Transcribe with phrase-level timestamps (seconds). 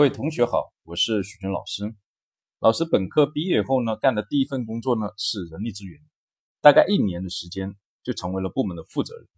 [0.00, 1.94] 各位同学好，我是许军老师。
[2.58, 6.00] 老师本科毕业后呢，干的第一份工作呢是人力资源，
[6.62, 9.28] 大概一年的时间就成为了部门的负责人。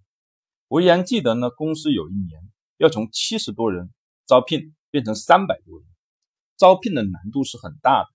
[0.69, 2.41] 我依然记得呢，公司有一年
[2.77, 3.91] 要从七十多人
[4.25, 5.89] 招聘变成三百多人，
[6.57, 8.11] 招聘的难度是很大的。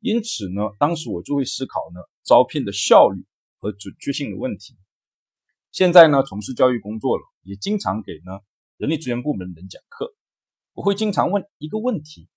[0.00, 3.24] 因此呢，当时我就会思考呢，招聘的效率
[3.60, 4.76] 和准确性的问题。
[5.70, 8.40] 现在呢，从事教育工作了，也经常给呢
[8.78, 10.12] 人力资源部门的人讲课。
[10.78, 12.28] 我会经常问一个问题，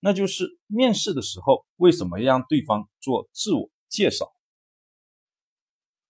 [0.00, 4.32] 那就是面试的时候为什么让对方做自我介绍？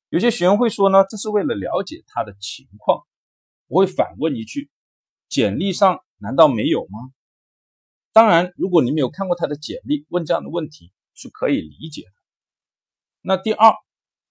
[0.09, 3.05] 有些学员会说呢，这是为了了解他的情况。
[3.67, 4.71] 我会反问一句：
[5.29, 7.13] 简历上难道没有吗？
[8.13, 12.13] 当然，如果你没有看过他的简历，问这样的问题是可以理解的。
[13.23, 13.75] 那第二，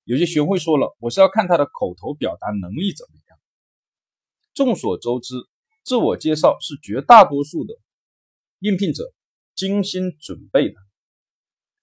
[0.06, 3.38] 有些学员会说了，我是要看他的口头表达能力怎么样。
[4.54, 5.36] 众所周知。
[5.84, 7.74] 自我介绍是绝大多数的
[8.60, 9.12] 应聘者
[9.56, 10.76] 精心准备的，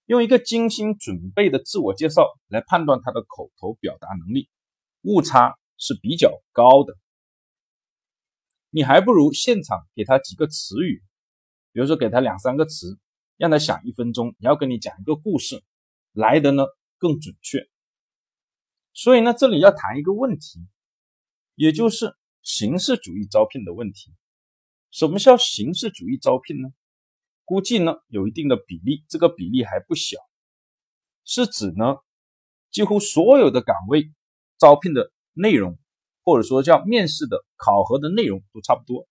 [0.05, 4.49] 用一个精心准备的自我介绍来判断他的口头表达能力，
[5.01, 6.95] 误差是比较高的。
[8.69, 11.03] 你还不如现场给他几个词语，
[11.73, 12.97] 比如说给他两三个词，
[13.35, 15.61] 让他想一分钟，你要跟你讲一个故事，
[16.13, 16.63] 来的呢
[16.97, 17.67] 更准确。
[18.93, 20.65] 所以呢，这里要谈一个问题，
[21.55, 22.18] 也就是。
[22.41, 24.13] 形式主义招聘的问题，
[24.91, 26.69] 什么叫形式主义招聘呢？
[27.45, 30.17] 估计呢有一定的比例，这个比例还不小，
[31.25, 31.97] 是指呢
[32.71, 34.11] 几乎所有的岗位
[34.57, 35.77] 招聘的内容，
[36.23, 39.07] 或者说叫面试的考核的内容都差不多，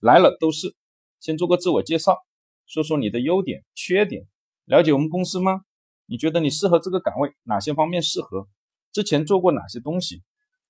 [0.00, 0.76] 来了都是
[1.20, 2.18] 先做个自我介绍，
[2.66, 4.26] 说说你的优点、缺点，
[4.64, 5.64] 了解我们公司吗？
[6.06, 8.48] 你觉得你适合这个岗位，哪些方面适合？
[8.92, 10.22] 之前做过哪些东西？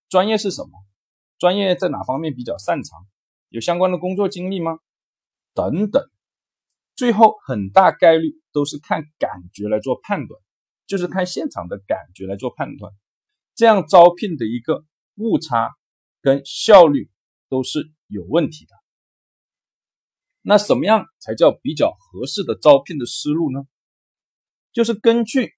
[0.09, 0.71] 专业是什么？
[1.39, 3.07] 专业在哪方面比较擅长？
[3.49, 4.79] 有相关的工作经历吗？
[5.55, 6.11] 等等，
[6.97, 10.41] 最后很大概率都是看感觉来做判断，
[10.87, 12.93] 就是看现场的感觉来做判断，
[13.55, 14.85] 这样招聘的一个
[15.15, 15.71] 误差
[16.21, 17.11] 跟效率
[17.49, 18.75] 都是有问题的。
[20.43, 23.67] 那什么样才叫比较合适的招聘的思路呢？
[24.73, 25.53] 就是根据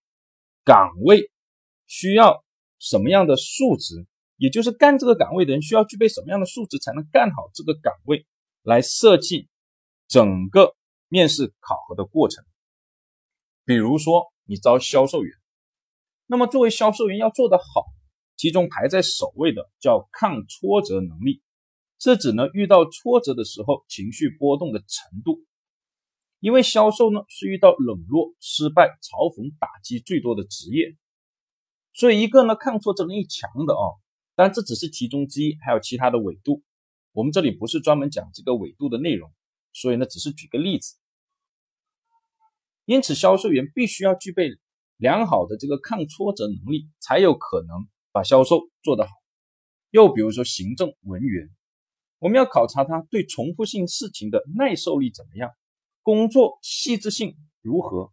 [0.65, 1.31] 岗位
[1.87, 2.45] 需要
[2.79, 4.07] 什么样的素质。
[4.37, 8.27] 也就是干这个岗位的人需要具备什么样的素质才能干好这个岗位，
[8.63, 9.49] 来设计
[10.09, 10.77] 整个
[11.09, 12.45] 面试考核的过程。
[13.65, 15.35] 比如说你招销售员，
[16.27, 17.87] 那么作为销售员要做得好，
[18.37, 21.43] 其中排在首位的叫抗挫折能力，
[21.99, 25.45] 是指呢遇到挫折的时候情绪波动的程度。
[26.41, 30.95] 因为销售呢是遇到冷落、失败、嘲讽、打击最多的职业，
[31.95, 33.97] 所以一个呢抗挫折能力强的啊。
[34.37, 36.63] 但这只是其中之一，还有其他的纬度。
[37.13, 39.33] 我们这里不是专门讲这个纬度的内容，
[39.73, 40.95] 所以呢，只是举个例子。
[42.85, 44.51] 因此，销售员必须要具备
[44.99, 49.11] 良好的这个抗挫折能力，才有可能把销售做得好。
[49.91, 51.49] 又比如说，行政文员，
[52.19, 55.51] 我们要考察他对重复性事情的耐受力怎么样，
[56.03, 58.13] 工作细致性如何。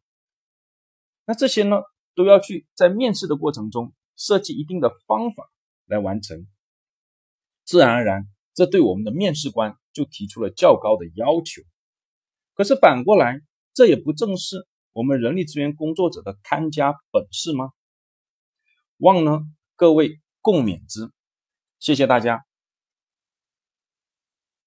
[1.25, 1.81] 那这些呢，
[2.15, 5.49] 都要去在面试的过程中设计一定的方法。
[5.85, 6.47] 来完成，
[7.63, 11.61] 自然而然，这对我们的面试官就提出了较高的要求。
[12.53, 13.41] 可是反过来，
[13.73, 17.71] 这也不正是我们人力资源工作者的看家本事吗？
[18.97, 19.41] 望呢
[19.75, 21.11] 各位共勉之，
[21.79, 22.45] 谢谢大家。